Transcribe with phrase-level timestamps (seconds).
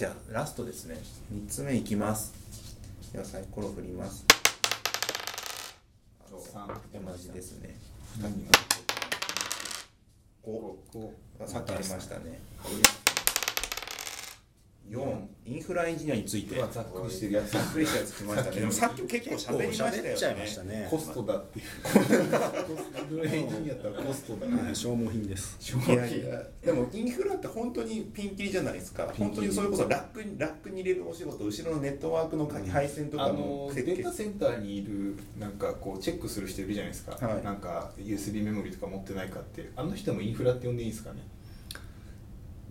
[0.00, 0.96] じゃあラストですね。
[1.30, 2.32] 3つ目いきます。
[3.12, 4.24] ではサイコロ振ります。
[6.54, 6.68] 三
[7.04, 7.76] 同じですね。
[8.16, 8.48] 二人
[10.42, 12.40] 5さっきありましたね
[14.90, 16.56] 4インフラエンジニアについて。
[16.56, 17.52] ざっくりしてるやつ。
[17.52, 18.60] ざっくりしたやつ来ましたね。
[18.60, 20.88] でもさっき結構喋りましたよ喋っちゃいまねしたね。
[20.90, 21.64] コストだっていう。
[21.84, 23.80] コストエンジニアだ。
[23.80, 25.56] ったらコストだはい消耗品です。
[25.88, 26.42] いやいや。
[26.64, 29.12] でもインフラって本当にピンキリじゃないですか。
[29.16, 33.94] 本当にそれこそラックにラックに入れるお仕事後ろのネットワークの配線とかあのの設計。
[33.94, 37.44] データセンターにいるなんかこうチェックする人いるじゃないですか、はい。
[37.44, 39.70] なんか USB メモリとか持ってないかって。
[39.76, 41.20] あの人もインフラって呼んでいいですかね？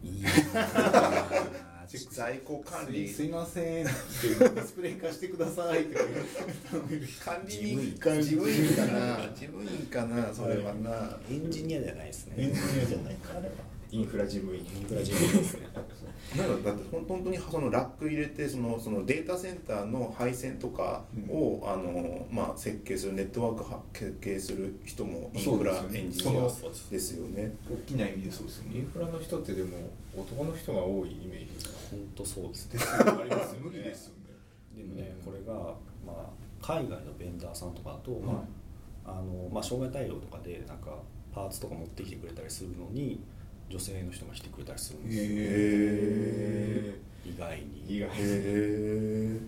[0.01, 1.58] いやチェック
[1.97, 5.95] 在庫管理すいませんってディスプレイ化してくださいって
[7.23, 9.17] 管理人事事務員かな。
[9.35, 11.17] 事務員かなそれはな。
[11.29, 12.35] エンジニアじゃないですね。
[12.37, 13.15] エンジニアじゃない。
[13.15, 13.53] かあれは
[13.91, 14.61] インフラ事務員。
[14.61, 15.67] インフラ事務員ですね。
[16.37, 26.91] なんかだって本当にそのラック入れてそのそのデータセンターの配線とかを、あのまあ、設計するネットワークは設計する人もインフラエンジニアです。
[26.91, 27.51] ですよね。
[27.67, 28.77] 大きな意味でそうですよね。
[28.77, 29.69] インフラの人ってでも
[30.15, 32.79] 男の人が多いイメージ本当そうですね。
[32.99, 34.19] ありますよ無理ですよね。
[34.77, 35.53] でもねこれが、
[36.05, 36.29] まあ、
[36.61, 38.45] 海外のベンダーさんとかだと、ま
[39.05, 40.91] ああのまあ、障害対応とかでなんか
[41.33, 43.19] パーツとか持ってきてくれたりするのに
[43.69, 47.97] 女性の人が来てくれたりするんですよ、へ意外に。
[47.97, 48.09] 意外。
[48.09, 49.39] へ え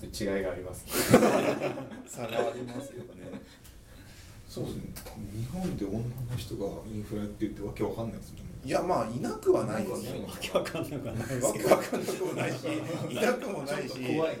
[0.00, 1.18] ちょっと違いがありますね
[2.06, 3.40] 差がありますよね。
[4.48, 4.82] そうですね。
[5.36, 6.04] 日本で女の
[6.36, 8.48] 人がインフラって言ってわけわかんないですもんね。
[8.64, 10.22] いやまあいなくはないですよ。
[10.22, 11.40] わけわかんなくはない。
[11.40, 12.66] わけわかんなくもないし、
[13.10, 14.36] いなくもないし、怖い。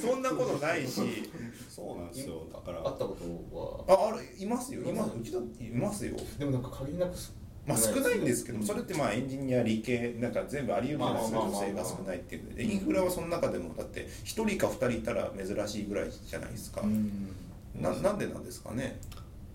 [0.00, 1.00] そんなことないし、
[1.68, 2.46] そうなんですよ。
[2.52, 2.82] だから。
[2.82, 3.16] 会ったこ
[3.88, 4.10] とは。
[4.12, 4.82] ああれいますよ。
[4.86, 6.16] 今うちだっていますよ。
[6.38, 7.14] でもなんか限りなく
[7.66, 17.34] まあ少ないんですけどそれってまあエンジニア理系なんか全部あり得るじゃないですか女性が少ないっていうんでインフラはその中でもだって1人か2人いたら珍しいぐらいじゃないですか、うん。
[17.80, 18.98] ななんでなんですかね。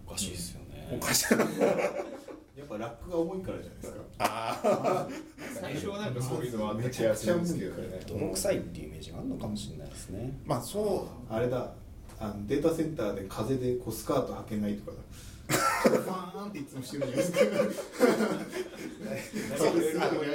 [0.05, 0.87] おかしいですよね。
[0.91, 1.33] おかしい。
[2.57, 3.99] やっぱラックが重いからじゃないですか。
[4.19, 5.09] ああ
[5.53, 7.99] 最初はなんかそういうのはあった気がするんですけどね。
[8.07, 10.39] 泥臭いっていうイメージがあるのかもしれないですね。
[10.45, 11.73] まあそあれだ。
[12.19, 14.97] あのデータセンターで風でこうスカート履けないとかだ
[15.89, 17.39] ファーンっていつもしてるじゃないですか。
[17.41, 17.45] う
[19.57, 20.33] そうですあの今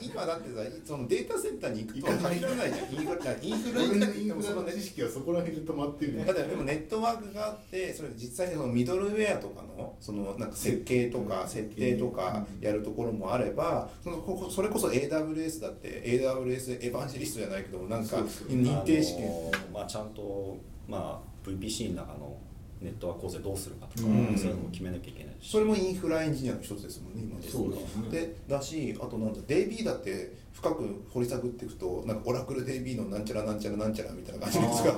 [0.00, 2.92] 今だってさそのデータセンターに行くと限らないじゃん。
[2.92, 6.24] インフラインフラインフラの知識はそこら辺で止まってる。
[6.24, 18.16] だってでもネットワークがあってそれ実際にそのミドルウェアとかのそのなんか設計とか設定とかやるところもあればそのここそれこそ AWS だって AWS エヴァンジェリストじゃないけどなんか
[18.48, 19.30] 認定試験
[19.72, 20.58] まあ、ちゃんと、
[20.88, 22.36] まあ、VPC の中の
[22.80, 24.36] ネットワーク構成どうするかとか、うん。
[24.36, 25.50] そういうのも決めなきゃいけないし。
[25.50, 28.10] それもインフラエンジニアの一つですもんね今でそうですね。
[28.10, 34.94] でだしあとなんだ DB だって深く掘り下げていくとなんかオラクル DB のなんちゃらなんちゃらなんちゃらみたいな感じですが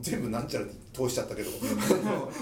[0.00, 1.50] 全部なんちゃらって通しちゃったけど。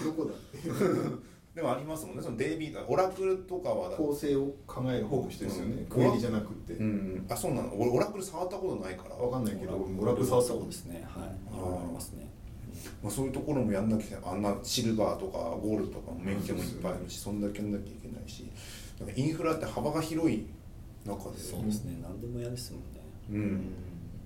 [0.04, 0.32] どこだ？
[0.32, 5.76] ってでもありますもんねその DB がオラクルとかは構成を考える方の人ですよね。
[5.78, 5.86] うん。
[5.86, 6.74] クエリじゃなくって。
[6.74, 7.74] うん、あそうなの？
[7.74, 9.16] 俺オラクル触ったことないから。
[9.16, 10.64] わかんないけどオオラクル触ったこと。
[10.64, 11.06] そうですね。
[11.08, 11.56] はい。
[11.56, 12.30] いろいろありますね
[13.02, 18.50] まあ、そういうところもやんなきゃあんなシルバーとかゴールドとかも免許もいっぱいあるしそんだけやんなきゃいけないし
[18.98, 20.46] だからインフラって幅が広い
[21.06, 21.38] 中で。
[21.38, 21.98] そうですね。
[22.02, 23.66] 何でも嫌ですもんね。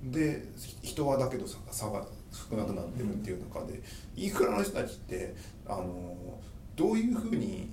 [0.03, 0.45] うん、で
[0.83, 3.83] 人はだけど差差が少なくなってるっていう中で、
[4.17, 5.35] インフラの人たちって
[5.67, 6.17] あの
[6.77, 7.71] どういうふうに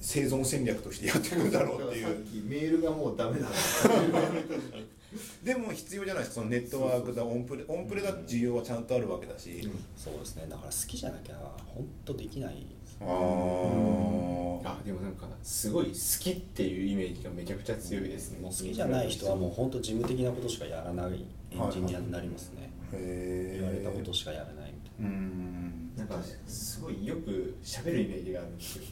[0.00, 2.06] 生存戦略としてやっていくんだろうっていう。
[2.06, 3.48] さっきメールがもうダメだ
[5.42, 10.46] でも必要じゃないですかそのネットワークだオンプレオンプレだって需要はちゃんとあるわけだし、そうですね。
[10.48, 11.34] だから好きじゃなきゃ
[11.66, 12.66] 本当できない
[13.00, 18.40] あああでもなんかすごい好きっていうイメージがめちゃくちゃ強いですね。
[18.40, 25.92] もう好きじゃない人はもう本当事務的なことしかやらないエンジニアになりますね、へえ言われたことしかやらないみたいうん。
[25.96, 26.14] なんか
[26.46, 28.82] すごいよく喋るイメージがあるんですよ。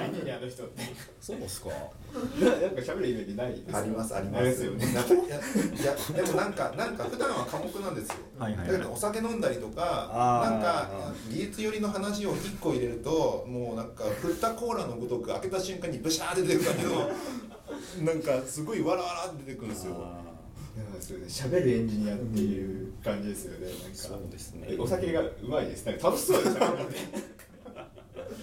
[0.00, 0.88] エンジニアの人ってな
[1.20, 1.68] そうですか。
[1.68, 1.76] な
[2.50, 4.64] なんか喋るイメージないですかありますあります。
[4.64, 4.86] よね。
[4.94, 5.28] なんかいやい
[5.84, 8.14] やでもなんかなんか普段は寡黙なんですよ。
[8.38, 8.72] はいはいはい。
[8.72, 10.50] だけどお酒飲んだりとかあー。
[10.50, 19.92] なんか技術寄りの話を1個入れるともうなんか振ったコーラのごとく開けた瞬間にブシャーって出てくるんだけどなんかすごいわらわらって出てくるんですよ
[21.00, 23.94] そうね喋るエンジニアっていう感じですよねなんか。
[23.94, 24.66] そうですね。
[24.70, 26.76] えお酒がうまいですなんか楽しそうでしたね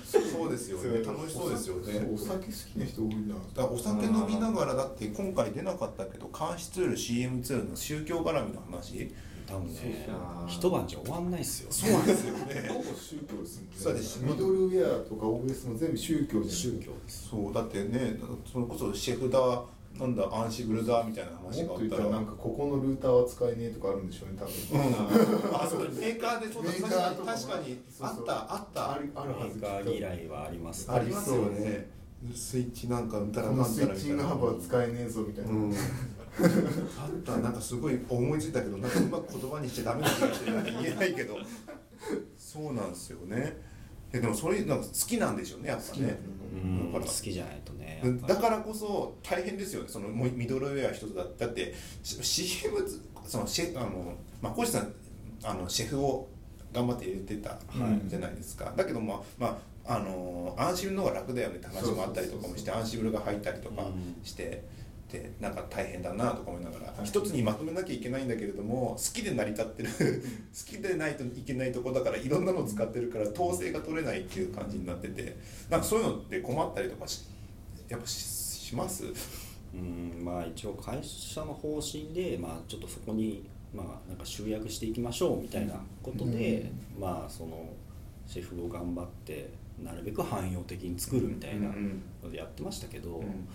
[0.06, 1.04] そうですよね。
[1.04, 2.10] 楽しそうですよね。
[2.14, 3.36] お酒好きな人多いな。
[3.56, 9.12] だからお酒飲みながらだって今回出なかったけど監視ツール CM2 の宗教絡みの話。
[9.48, 10.08] 多分ね。
[10.48, 11.72] 一晩じゃ終わんないっすよ。
[11.72, 12.68] そうなんですよね。
[12.70, 16.50] ほぼ宗教ですもんねそうですミドルウェアとか OS も全部宗教じゃん。
[16.50, 17.30] 宗教です。
[17.30, 18.18] そうだってね
[18.52, 19.64] それこそシェフダ
[20.00, 31.90] なんだアンシブルだみたいな話があもっと言ったららなんかここのルーターは使えねえとかあるんでしょうね多分、あそうメーカーでそうだメーカーとかも確かにそうそうあったあったあるあるはずメーカー嫌いはありますありますよね。
[32.36, 41.38] スイッチなんかうんたらこのかんたらみたいなスイッチングハブは使えねえぞみたいな、うん、あったなんかすごい思いついたけどなんかうまく言葉にしちゃダメな気がして言えないけど。
[42.38, 43.58] そうなんですよね。
[44.14, 46.20] えでもそれなんか好きなんでしょうねやっぱね。
[46.54, 47.81] うんだから好きじゃないとね
[48.28, 49.90] だからこそ大変ですよね。
[49.90, 51.24] そのもうミドルウェア一つだ。
[51.38, 52.78] だってし CM
[53.26, 54.94] そのシェあのまあ小石さん
[55.44, 56.28] あのシェフを
[56.74, 57.58] 頑張って入れてたは
[58.06, 63.84] いじゃないですか、だけどまあまああのアンシブルの方が楽だよねって話もあったりとかもしてアンシブルが入ったりとか
[64.24, 64.64] して、
[65.12, 75.38] でなんか大変だなとか思いながら、はい一つにまとめなきゃいけないんだけれども好きで成り立ってる好きでないといけないとこだからいろんなの使ってるから統制が取れないっていう感じになってて
[75.70, 77.24] なんかそういうのって困ったりとかし
[77.92, 79.06] やっぱしします？
[79.74, 87.70] うんまあ一応会社の方針で、まあ、ちょっとそこに、まあ、なんか集約していきましょうみたいなことで、まあその
[88.28, 93.48] シェフを頑張ってなるべく汎用的に作るみたいなうんのでやってましたけど、うん。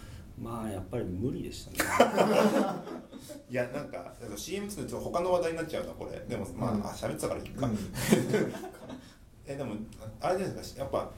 [0.42, 1.78] まあやっぱり無理でしたね。
[3.50, 6.18] いやなんか CM 作ると他の話題になっちゃうなこれ。
[6.28, 6.82] でもまあ、うん。
[6.82, 7.78] あ喋ってたからいいか、うん。
[9.46, 9.74] えでも
[10.20, 11.10] あれじゃないですかやっぱ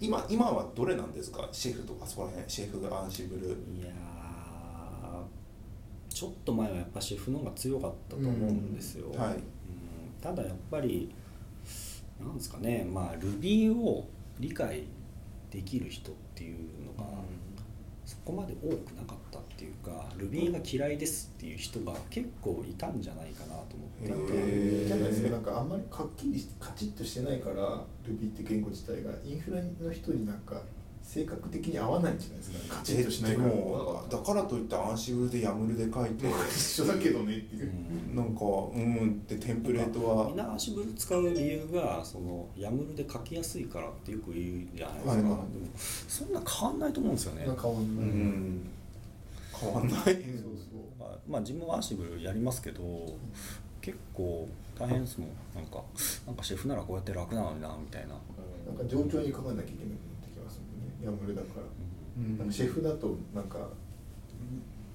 [0.00, 1.48] 今今はどれなんですか？
[1.52, 3.50] シェフとかそこら辺シェフがアンシブルい
[3.84, 3.94] やー
[6.14, 9.20] ちょっと前はやっぱシェフの方が強かったと思うんですよ、うん。
[9.20, 9.34] はい。
[9.34, 9.40] うん。
[10.20, 11.12] ただやっぱり
[12.20, 14.06] なんですかねまあ Ruby を
[14.38, 14.84] 理解
[15.50, 16.58] できる人っていう
[16.98, 17.10] のが
[18.06, 24.94] そこまで多くなかったっていうか Ruby が嫌いですっていう人が結構いたんじゃないかなと思っていて。
[24.94, 25.30] ないですか。
[25.30, 29.10] なんかあんまりかっきりカチッとしてないから Ruby って言語自体が。
[29.24, 30.62] インフラの人になんか
[31.04, 37.70] 性格的に合わないんじゃないですかカチッとしないでからもだからといってアンシブルでヤムルで書いて一緒だけどねっていう。
[38.10, 38.16] う、ん。
[38.16, 40.26] なんかうんってテンプレートは。
[40.28, 45.22] みんなアシブル使う理由がそのヤムルで書きやすいからってよく言うじゃないですか、はいはい。
[45.22, 45.44] でも
[45.76, 47.42] そんな変わんないと思うんですよね。
[47.44, 48.70] 変わんうない、ん。
[49.60, 50.00] 変わんない。
[50.00, 50.18] そうそう。
[50.98, 52.82] まあ、まあ自分はアシブルやりますけど
[53.80, 54.48] 結構
[54.78, 55.28] 大変ですもん。
[55.54, 55.82] なんか
[56.26, 58.14] なんかシェフならこうやって楽なのになみたいな、
[58.66, 60.13] なんか冗長に考えなきゃいけなく
[61.04, 61.62] ヤムルだから、
[62.18, 62.38] うん。
[62.38, 63.68] なんかシェフだとなんか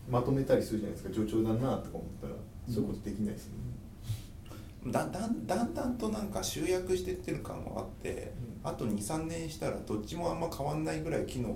[0.10, 1.14] まとめたりするじゃないですか。
[1.14, 2.34] 冗長だなとか思ったら、
[2.68, 8.32] そういうことできないですよねだだんだんだんとなんか集約してってる感はあって、
[8.64, 11.50] あと23年したらどっちもあんま変わんないぐらい機能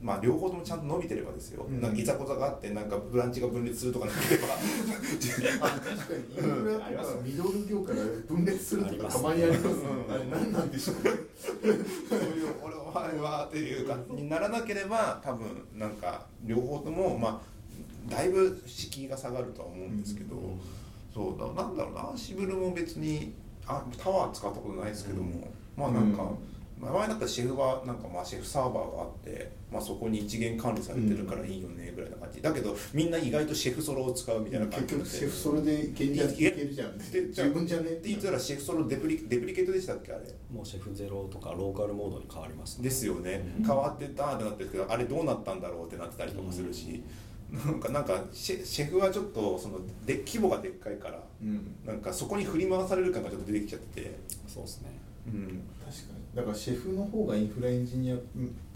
[0.00, 1.80] まあ両方ともちゃんと伸びてればですよ、うん。
[1.80, 4.48] なんかいざこざがあってなんかブランチが分裂するとかなければ。
[5.66, 6.46] あ確かに。
[6.46, 7.98] インフラとかミドル業から
[8.28, 9.72] 分裂するとかたまにありますね。
[9.72, 11.10] うんあれ何なんでしょうね
[11.42, 11.52] そ
[12.16, 17.58] ういう俺は前はっていうかにならなければ多分なんか両方ともまあ
[18.08, 20.36] だいぶ敷居が下がるとは思うんですけど、
[21.12, 21.46] そうだ。
[21.62, 22.12] なんだろうな。
[22.16, 23.34] シブルも別に
[23.66, 26.30] あタワー使ったことないですけども、まあなんか、
[26.80, 32.40] 前だったらシェフはなんかまあシェフサーバーがあって、まあ、そこに一元管理されてるからいいよねぐらいな感じ。
[32.40, 38.08] だけどみんな意外とシェフソロを使うみたいな感じ結局シェフそれでいけるじゃんで十分じゃねって。
[38.08, 40.22] 言ったらシェフソロデプリデプリケートでしたっけあれ？
[40.52, 43.64] もうシェフゼロとかローカルモードに変わりますですよね、うん。
[43.64, 47.02] 変わってたってなってるけどあれどうなったんだろうってなってたりとかするし、
[47.50, 51.74] なんかなんかシェシェフはちょっとそので規模がでっかいからうん。
[51.84, 54.90] なんかそこに振り回される感がちょっと出てきちゃってて、そうですね
[55.32, 56.36] うん、確かに。
[56.36, 58.18] だからシェフの方がインフラエンジニアっ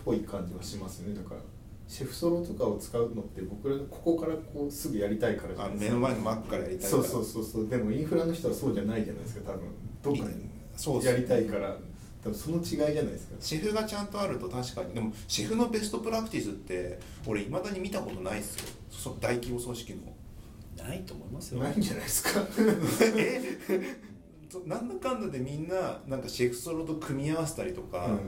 [0.05, 1.15] ぽい感じはしますね。
[1.15, 1.41] だから
[1.89, 5.95] シェフソロとかを使うのって僕らがここからこうすぐやりたいからじゃあないですか。
[5.95, 7.03] 目の前のマックからやりたいから。
[7.03, 7.45] そうそうそう。
[7.45, 10.17] そうでもインフラの人はそうじゃないじゃないですか多分。
[10.17, 10.33] どっか
[10.77, 11.77] そやりたいから。
[12.23, 13.37] 多分その違いじゃないですか。
[13.41, 14.95] シェフがちゃんとあると確かに。
[14.95, 18.65] でもシェフのベストプラクティスって俺いまだに見たことないっすよ。
[18.91, 20.87] そ大規模組織の。
[20.87, 21.63] ないと思いますよ。
[21.63, 22.41] ないんじゃないですか。
[23.19, 23.59] え？
[23.69, 24.12] そ
[24.61, 28.19] なんだかんだでみんななんかシェフソロと組み合わせたりとか、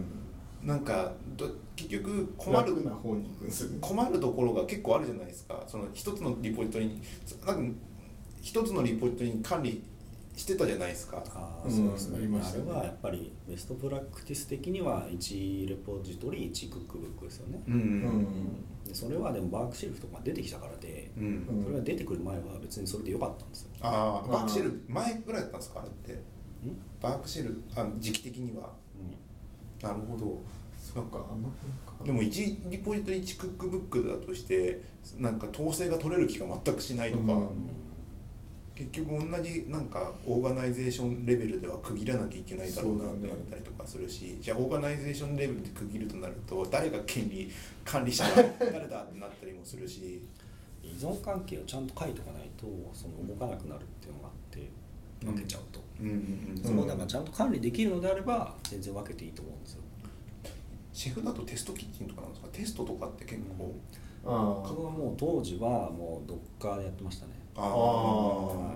[0.63, 3.29] なんかど結局困る楽な方に
[3.81, 5.63] 困るところが結構あるじゃないですか。
[5.67, 7.03] その一つのリポジトリに
[7.47, 7.77] なんか
[8.41, 9.83] 一つのリポジトリに管理
[10.37, 11.23] してたじゃないですか。
[11.29, 12.65] あそうですね、ありましたね。
[12.69, 18.27] あれはやっぱりベストプラクティス的には1レポジトリ1クックブックですよね、うんうん
[18.85, 21.63] でそれはでも Berkshelf とか出てきたからで、うん、うん。
[21.63, 23.69] それが出てくる前は別にそれで良かったんですよ。
[23.81, 26.13] ああ Berkshelf 前ぐらいだったんですかあれって。
[26.13, 26.19] ん？
[27.01, 28.73] Berkshelf あ時期的には。
[29.81, 30.43] なるほど。
[30.79, 31.25] そうか。
[31.31, 31.49] あんま
[32.05, 34.83] でも1リポジトリ1クックブックだとして
[35.19, 37.49] なんか統制が取れる気が全くしないとか、うん
[38.75, 47.51] 結局同じなんか organization level では区切らなきゃいけないだろうなってなったりとかするし、じゃあ organization level で区切るとなると誰が権利
[47.85, 50.23] 管理者だ誰だってなったりもするし。
[50.87, 54.69] 依存関係をちゃんと書いとかないとその動かなくなるっていうのがあって
[55.25, 56.15] 分けちゃうと、うんうん
[56.59, 56.63] うん。
[56.63, 59.81] そこだからちゃんと管理できるのであれば全然分けていいと思うんですよ。
[60.93, 62.49] シェフだとテストキッチンとかなんですか？
[62.53, 63.75] テストとかって結構、
[64.27, 68.75] あ僕はもう当時はもうドッカーでやってましたねああは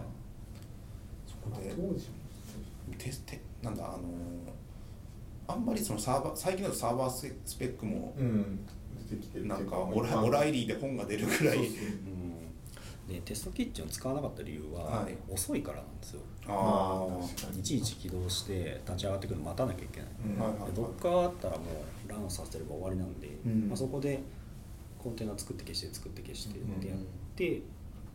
[1.26, 1.94] そこで当時も
[2.96, 4.00] テステなんだあのー
[5.50, 8.60] あんまりそのサーバー最近だとサーバーススペックもうん。
[9.10, 11.56] 出てきてるなんかオラオライリーで本が出るぐらい。
[11.56, 11.76] そうそう。
[13.08, 15.16] うん、でテストキッチンを使わなかった理由は、はい。
[15.30, 16.20] 遅いからなんですよ。
[16.46, 20.38] あまあいちいち起動して立ち上がってくるの待たなきゃいけない、うん。
[20.38, 20.70] はいはいはい。
[20.70, 21.62] でドッカーあったらも
[22.06, 23.68] うランさせれば終わりなんで、うん。
[23.68, 24.20] まあ、そこで
[25.02, 26.98] コンテナ作って消して作って消してうんってやっ
[27.34, 27.62] て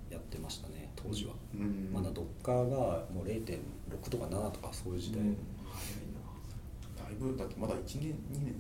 [0.10, 1.90] やってましたね当時は、うん。
[1.94, 2.78] まだドッカーが
[3.14, 3.60] もう0.6
[4.10, 5.34] とか7とかそういう時代、うん。
[6.96, 8.56] だいぶだってまだ1年2年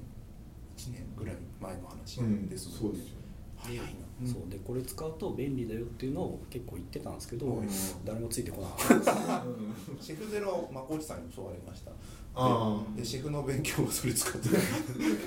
[0.77, 2.77] 1年ぐらい前の話うんですもん。
[2.79, 3.17] そうですよ。
[3.57, 3.83] 早いな、
[4.25, 4.49] そう。
[4.49, 7.67] でこれ使うと便利だよっていうのを結構言ってたんですけど、うん。
[8.05, 9.43] 誰もついてこなかった。
[10.01, 11.91] シェフゼロまこうちさんに教わりました。
[12.35, 14.49] あででシェフの勉強をそれ使って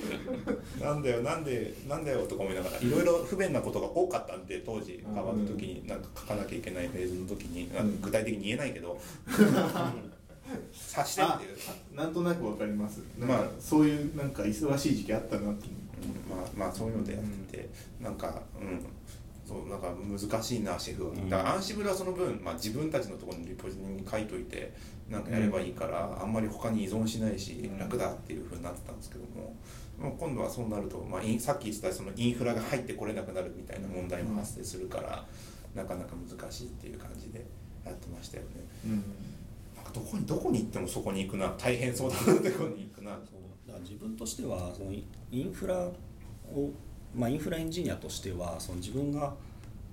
[0.83, 8.99] なんだよなんでなんだよとか思いながらいろいろ不便なことが多かったんで当時変わった時になんか書かなきゃいけないフェーズの時に、なんか具体的に言えないけど。
[10.73, 11.57] 察してっていう。
[11.95, 13.01] あなんとなくわかります。
[13.19, 13.39] まあ。
[13.41, 15.71] かそういうなんか忙しい時期あったなってう。
[15.71, 15.86] ん
[16.29, 17.69] まあまあそういうのでやってて、
[18.01, 18.85] なんかうん。
[19.47, 24.75] そうなんか難しいなシェフは、だからアンシブルはその分、まあ、自分たちのところにリポジに書いといて
[25.09, 27.79] なんかやればいいから、あんまり他に依存しないし、うん。
[27.79, 29.55] 楽だっていうふうになってたんですけども
[30.01, 35.25] もう今度はそうなると、まあ、さっき言ってたそのインフラが入ってこれなくなるみたいな問題も発生するから、
[35.77, 37.47] なかなか難しいっていう感じで
[37.85, 38.49] やってましたよね。
[38.85, 39.05] うん。
[39.77, 43.13] なんかどこにどこに行ってもそこに行くな大変そうだなとこに行くな。
[43.25, 45.93] そうだから自分としてはそのイインフラを、
[47.15, 49.35] まあ、インフラエンジニアとしてはその自分が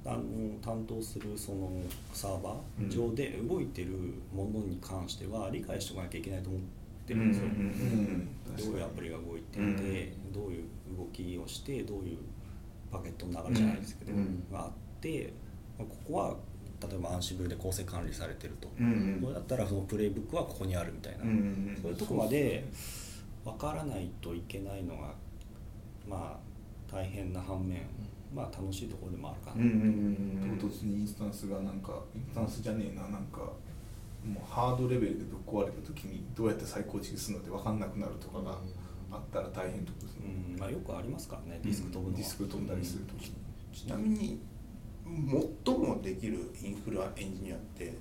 [0.06, 0.20] あの
[0.62, 1.72] 担当するその
[2.14, 3.92] サーバー上で動いてる
[4.34, 6.62] ものに関しては理解しておかなきゃいけないと思っ
[7.08, 7.46] てるんですよ。
[7.46, 10.64] うんどういうアプリが動いていて、うんどういう
[10.98, 12.18] 動きをしてどういう
[12.92, 15.34] パケットの流れじゃないですけど、うんがあって、
[15.80, 16.36] まあここは
[16.90, 19.22] 例えばアンシブルで構成管理されてると、うんうん。
[19.22, 21.80] これだったらそのプレイブックはここにあるみたいな、うんうんうん。
[21.82, 22.66] そういうとこまで
[23.44, 25.14] 分からないといけないのが
[26.08, 27.82] まあ大変な反面、
[28.34, 33.40] まあ楽しいところでもあるかな、うんうんうん唐突にインスタンスがなんかインスタンスじゃねえななんか
[34.24, 38.58] もうハードレベルでぶっ壊れた時にどうやって再構築するのって分かんなくなるとかが
[39.12, 40.60] あったら大変とですね、うん。
[40.60, 43.34] まあ、よくありますからねディスク飛ぶのは、ディスク飛んだりする時に、
[43.74, 44.40] ちなみに
[45.66, 47.94] 最もできるインフラエンジニアって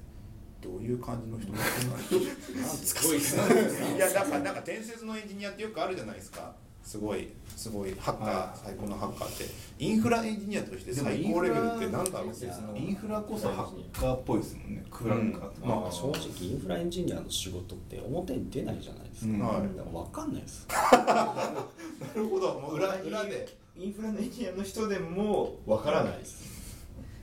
[0.62, 6.52] どういう感じの人なんですかすごいですねいやだからなんか伝説のエンジニアってよくあるじゃないですか。
[6.82, 9.44] すごいすごいハッカはー最高のハッカーって。
[9.78, 14.84] インフラエンジニアとして最高レベルってなんだろうってインフラこそハッカーっぽいですもんね。
[14.90, 19.40] クラッカーとか、まあまあ、正直インフラエンジニアの仕事って表に出ないじゃないですか、うん。
[19.40, 19.62] はい。
[19.76, 20.66] だから分かんないです。
[20.70, 21.34] な
[22.16, 22.54] るほど。
[22.60, 23.62] もう裏裏で。
[23.74, 26.61] インフラのエンジニアの人でもわからないです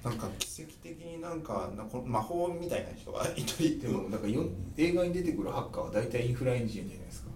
[0.03, 1.69] なんか奇跡的になんか
[2.05, 4.43] 魔法みたいな人がいたりでもなんかよ
[4.77, 7.29] 映画に出てくるハッカーは大体インフラエンジニアじゃないですか。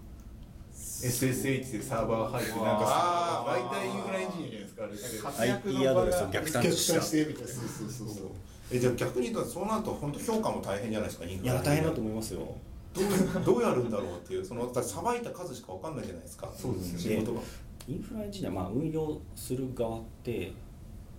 [1.04, 8.26] SSH でサーバー入ってなんか大体インフラエンジニアじゃないですかあれ IP アドレスを逆探知したてみたいなそうそうそうそう
[8.72, 12.56] えじゃあ逆に言うとそうなると本当評価も大変じゃないですかインフいラや大変だと思いますよ
[12.94, 17.40] どうどうやるんだろうっていうそのさばいた数しかわかんないじゃないですかそうです仕事が
[17.86, 20.52] インフラエンジニア、まあ、運用する側って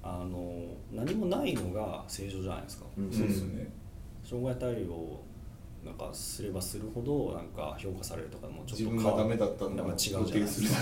[0.08, 3.12] あの何もないのが正常じゃないですか、うん。
[3.12, 3.68] そうですね。
[4.24, 5.24] 障害対応を
[5.84, 10.80] なんかすればするほどなんか評価されるとかもちょっと自分がダメだったんか違うじゃをないですか。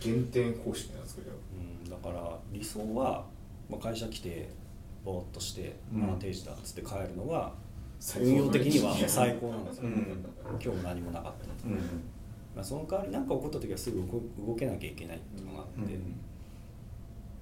[0.00, 3.24] 減点方式なんですかじゃうん、だから理想は、
[3.70, 4.50] まあ、会社来て
[5.04, 6.04] ぼーっとして「うん。
[6.04, 7.52] ああ定時だ」っつって帰るのが
[8.20, 10.26] 運用的には最高なんですよ、うん。
[10.50, 11.74] 今日も何もなかったと、うん。
[12.54, 15.98] まあ、その代わり何か起こった時はすぐ動動けなきゃいけないっていうのがあって、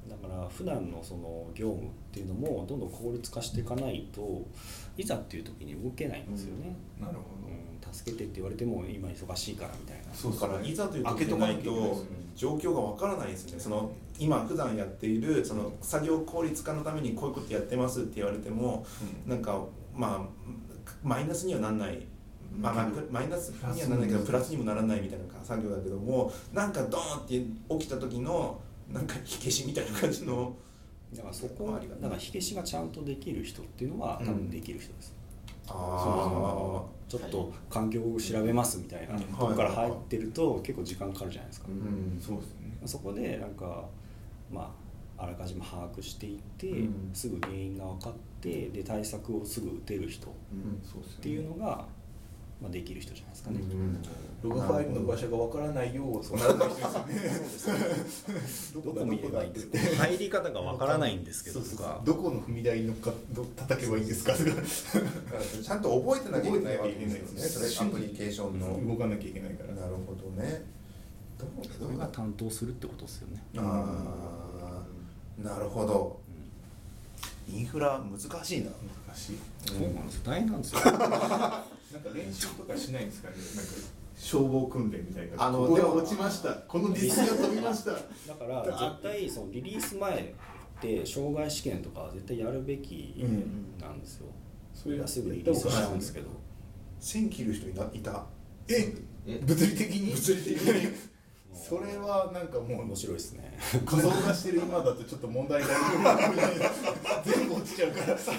[0.09, 4.43] だから普段のその業務っていうのもどんどん効率化していかないと
[4.97, 7.93] いざっていう時に動けないんですよね、なるほうん。
[7.93, 10.13] 助けてって言われても今忙しいからみたいな。
[10.13, 12.05] そうだからいざという時でないと
[12.35, 13.61] 状況がわからないですね。
[13.61, 18.85] その今普段やっているその作業効率化のためにこういうことやってますって言われても
[19.27, 19.31] うん。
[19.31, 19.59] なんか
[19.95, 20.21] まあ
[21.03, 22.07] マイナスにはなんない。
[22.59, 27.41] まあマイナスにはならないけどプラスにもならないみたいな作業だけどもなんかドーンって
[27.79, 30.55] 起きた時のなんか火消しみたいな感じの。
[31.15, 35.15] だからそこだから火消しがちゃんとできる人っていうのは多分できる人です、
[35.69, 39.23] あちょっと環境を調べますみたいなうん。
[39.23, 42.19] とこから入ってると結構時間かかるじゃないですか、うん。
[42.19, 42.79] そうですね。
[42.87, 43.85] そこでなんか
[44.51, 44.75] ま
[45.19, 47.11] ああらかじめ把握していて、うん。
[47.13, 50.81] すぐ原因が分かってで対策をすぐ打てる人っうん。
[50.83, 51.85] そうですていうのが、
[52.63, 53.59] まあ、できる人じゃないですかね。
[54.43, 56.85] ログファイルの場所がわからないようとならない人で
[57.59, 58.85] すよね。
[58.85, 59.79] どこ見ればいいんですか？
[60.07, 61.61] 入り方が分からないんですけど。
[62.05, 64.33] どこの踏み台に乗っかど叩けばいいんですか？
[64.35, 67.73] ちゃんと覚えてなきゃいけないわけですよね。
[67.73, 69.75] それアプリケーションの動かなきゃいけないから。
[69.75, 70.65] なるほどね
[71.39, 71.49] どう
[71.87, 73.43] それが担当するってことですよね。
[73.59, 74.85] あ
[75.43, 76.21] あなるほど。
[77.49, 78.71] インフラ難しいな。
[79.07, 79.39] 難しい。
[79.67, 80.17] そうなんです。
[80.17, 80.81] よ大変なんですよ。
[81.93, 83.29] なんか練習とかしないんですか？
[83.31, 83.73] ねなんか
[84.17, 85.45] 消防訓練みたいな。
[85.45, 86.53] あのここ落ちました。
[86.69, 87.93] このディスが飛びました。
[87.93, 87.99] だ
[88.39, 93.15] から 絶対そのリリース前って障害試験とかは絶対やるべき
[93.81, 94.27] なんですよ。
[94.75, 96.29] それいやすぐリリースしちゃうんですけど。
[97.01, 98.25] 線切る人いないた？
[98.69, 98.95] え？
[99.27, 99.41] え？
[99.45, 100.13] 物理的に？
[100.13, 100.89] 物理的に？
[101.55, 103.59] それはなんかもう面白いですね。
[103.85, 106.39] 仮想化してる今だとちょっと問題がある。
[107.31, 108.33] 全部落ちちゃうからさ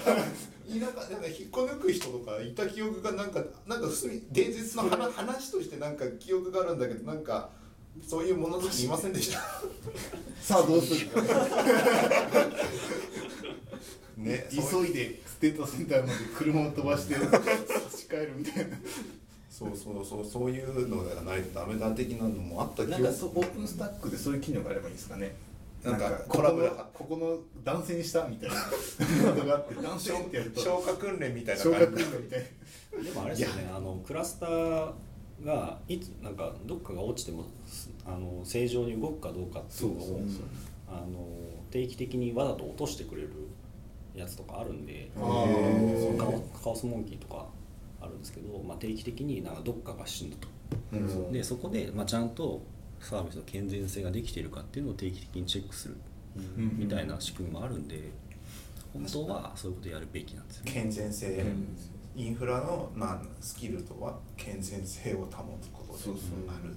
[0.68, 7.50] 田舎なんか引っこ抜く人とかいた記憶がなんかなんか普通に伝説の話話としてなんか記憶があるんだけどなんか
[8.06, 9.38] そういう物好きいませんでした？
[10.40, 11.06] さあどうする？
[11.08, 11.20] か
[14.16, 17.26] ね 急いでステートセンターまで車を飛ばして差し
[18.08, 18.76] 替えるみたいな。
[19.50, 25.36] そうそうそうそういうのがないとダメだ的なのもあった気がなんかそうオープンスタックでそういう機能があればいいですかね？
[25.84, 29.34] なんかここトラブルのここの断線したみたいな。
[29.34, 30.60] のがあって断線ってやると。
[30.60, 31.78] 消火訓練みたいな感じ。
[31.78, 32.44] 訓練みたい
[33.02, 34.92] でもあれですよねあのクラスター
[35.44, 40.20] がいつなんかどっかが落ちてもすあの正常に動くかどうかっていうのを
[40.88, 41.26] あの
[41.70, 43.30] 定期的にわざと落としてくれる
[44.14, 47.46] やつとかあるんでカオスモンキーとか
[48.00, 50.48] あるんですけど、まあ、定期的になんかどっかが死ぬと、
[50.92, 52.62] うんでそこで、まあ、ちゃんと
[53.06, 55.96] サービスの健全性ができているかっていうのを定期的にチェックする
[56.36, 56.78] うん。
[56.78, 58.10] みたいな仕組みもあるんで
[58.92, 60.72] 本当はそういうことやるべきなんですよね。
[60.72, 61.76] 健全性、うん
[62.16, 66.48] インフラの、まあ、スキルとは健全性を保つことでそうそう。
[66.48, 66.72] ある。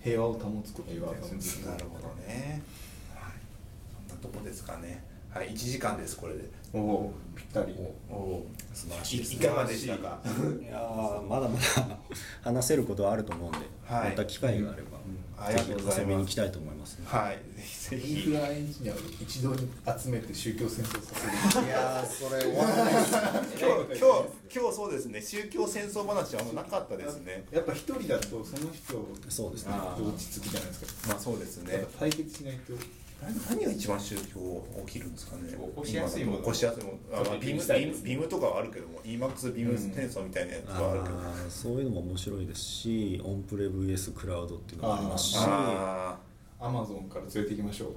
[0.00, 2.60] 平和を保つことみたいななるほどね、
[3.14, 3.32] はい、
[4.08, 5.04] そんなとこですかね。
[5.30, 6.50] はい1時間ですこれで。
[6.74, 7.76] おおぴったり。
[8.10, 10.20] おお素晴らしいですいかがでしたか？
[10.60, 11.98] いやーまだまだ
[12.42, 14.10] 話せることはあると思うんで、はい。
[14.10, 14.98] また機会があれば、
[15.38, 17.36] ありがとうございますぜひ遊びに行きたいと思いますね、はい。
[17.56, 19.68] ぜひぜひインフラエンジニアを一堂に
[19.98, 21.14] 集めて宗教戦争さ
[21.50, 21.66] せる。
[21.66, 24.12] いやーそれ終わらないです今日今
[24.52, 25.20] 日今日そうですね。
[25.22, 27.44] 宗教戦争話はあんまなかったですね。
[27.50, 28.94] やっぱ一人だとその人
[29.28, 29.74] そうですね。
[29.98, 31.08] 落ち着くじゃないですか。
[31.08, 31.86] まあそうですね。
[31.98, 32.72] 対決しないと
[33.22, 35.52] 何何が一番宗教起きるんですかね？
[35.52, 36.38] 起こしやすいもの。
[36.38, 37.38] 起こしやすいもの。
[37.38, 38.40] ビームと。
[38.40, 45.36] かはあるけども EMAX ビーム転送みたいなやつはあるけど、あーそういうのも面白いですしオンプレ VS クラウドっていうのもありますし。
[45.38, 46.18] あ
[46.60, 47.88] アマゾンから連れて行きましょう。
[47.90, 47.94] ー。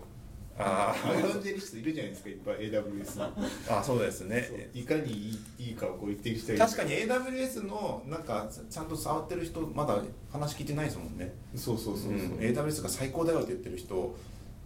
[0.58, 3.32] あエヴァンジェリストいるじゃないですかいっぱい AWS の。
[3.34, 4.70] ーあそうですね。
[4.76, 10.00] いかにいいいいかをこう言ってる人確かに AWS のなんかちゃんと触ってる人まだ
[10.32, 11.34] 話聞いてないですもんね。
[11.56, 12.18] そうそうそうそう、うん。
[12.38, 14.16] AWS が最高だよって言ってる人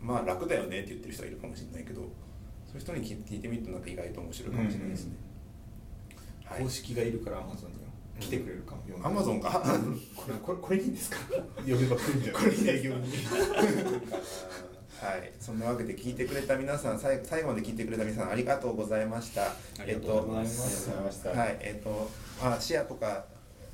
[0.01, 5.15] まあ楽だよねって言ってる人はいるかもしれないけどそういう人に聞聞いてみるとなんか意外と面白いかもしれないですね、
[6.45, 6.63] はい。
[6.63, 8.87] 公式がいるからアマゾンには来てくれるかも。
[8.87, 9.49] よアマゾンか。
[10.15, 11.17] これこれこれいいんですか？
[11.57, 13.07] 呼べば来るんじゃないこれ営業に。
[14.99, 19.43] はい、そんなわけで聞いてくれた皆さん最最後まで聞いてくれた皆さんありがとうございました。
[19.45, 20.89] ありがとうございます。
[20.91, 23.25] えっとはい、えっとまあシェアとか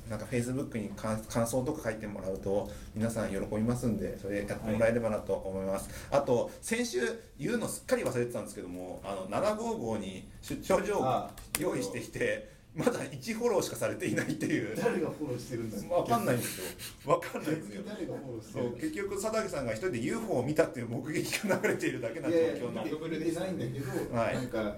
[0.08, 5.88] なんかフェイスブックに感感想とか書いてもらうと皆さん喜びますんでそれやってもらえればなと思います。
[6.10, 7.00] あと先週
[7.38, 12.56] 言うのすっかり忘れてたんですけども、あの755に出張情報あ用意してきて。
[12.76, 14.76] まだ1フォローしかされていないっていう。
[14.76, 16.58] 誰がフォローしてるんだわかんないんです
[17.06, 17.10] よ。
[17.10, 17.82] わかんないんですよ。
[17.88, 24.34] 誰がフォローしてるそう結局佐竹さんが一人で UFO を見たっていう目撃が流れているだけな状いやいや況の見て見てないんだけど、はい。
[24.34, 24.76] なんか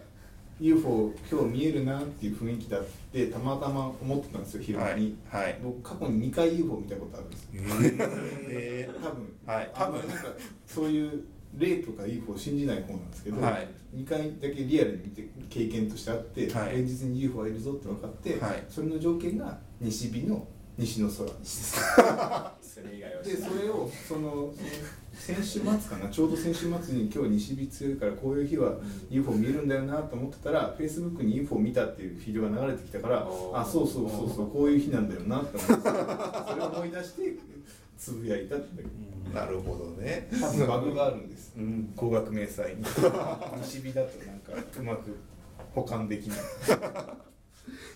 [0.60, 5.58] UFO 今日見えるなっていう雰囲気だってたまたま思ってたんですよ昼間に、はいはい。
[5.62, 7.62] 僕過去に2回 UFO 見たことあるんですよ。
[8.50, 9.36] え 多分。
[9.46, 9.70] はい。
[9.72, 10.24] 多分なんか
[10.66, 11.24] そういう
[11.56, 13.68] 霊とか UFO を信じない方なんですけど、はい。
[13.94, 16.82] 2回だけリアルに見て経験としてあって、はい。
[16.82, 18.64] 現実に UFO がいるぞって分かって、はい。
[18.68, 21.28] それの条件が西日の西の空
[22.62, 24.54] それ以外はでそれをその
[25.18, 28.74] 先週末かなちょうど先週末に今日西日強いからこういう日は
[29.10, 37.36] UFO 見えるんだよなと思ってたら Facebook に UFO 見たっていうフィールが流れてきたからあそうそうそうそうこういう日なんだよなって思ってそれを思い出して
[37.98, 40.28] つぶやいたってー、なるほどね。
[40.40, 41.52] 多分バグがあるんです。
[41.56, 41.92] うん。
[41.96, 42.84] 工学迷彩に。
[43.62, 45.16] 西日だとなんかうまく
[45.74, 46.38] 保管できない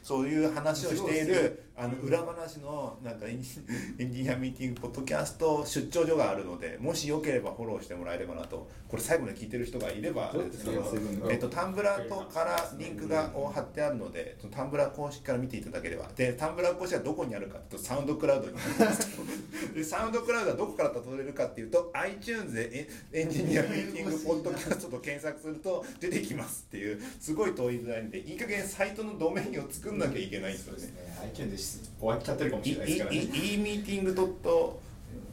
[0.03, 3.61] そういう話をしているああの裏話のなんかエンジ
[4.23, 8.69] ニアミーティングポッドキャスト出張所があるのでもしよければフォローしてもらえればなと。
[8.93, 10.35] これ最後まで聞いてる人がいれば
[11.31, 16.09] えっと、 Tumblr とからリンクがを貼ってあるので Tumblr 公式から見ていただければ。
[16.15, 18.57] で Tumblr 公式はどこにあるかっていうと SoundCloud に
[19.75, 30.95] で SoundCloud はどこからたどれるかっていうと iTunes でエエンジニアミーティングポッドキャストと検索すると出てきますっていうすごい遠いラインでいい加減サイトのドメインを作んなきゃいけないんですよね。
[31.25, 33.17] iTunes で終わっちゃってるかもしれないですからね。
[33.19, 34.81] e meeting dot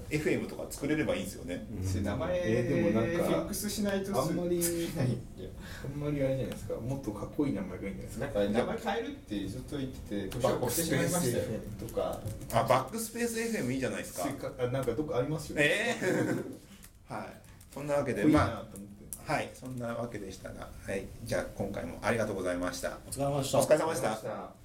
[0.10, 1.66] FM とか作れればいいんですよね。
[1.84, 6.74] それ名前えーでもなんかフィックスしないとあんまりあんまりあれじゃないですか。
[6.76, 8.26] もっとかっこいい名前がいいんじゃないですか。
[8.26, 11.44] なんか名前変えるってずっと言ってて年を越してしまいましたよ
[11.88, 12.20] とか。
[12.54, 14.28] あバックスペース FM いいじゃないですか。
[14.60, 16.34] あなんかどっかありますよええ
[17.14, 17.50] はい。
[17.72, 18.99] そんなわけで、まと思って。
[18.99, 18.99] あ、
[19.30, 22.98] はいそんなわけでしたが、はい、じゃあ今回もありがとうございました。
[23.08, 23.60] お疲れ様でした。
[23.60, 24.60] お疲れ様でした。